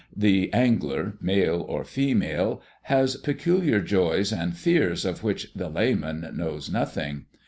The 0.15 0.51
angler, 0.51 1.13
male 1.21 1.63
or 1.69 1.83
female, 1.83 2.63
has 2.85 3.17
peculiar 3.17 3.79
joys 3.81 4.31
and 4.33 4.57
fears 4.57 5.05
of 5.05 5.23
which 5.23 5.51
the 5.53 5.69
layman 5.69 6.27
knows 6.33 6.71
nothing." 6.71 7.27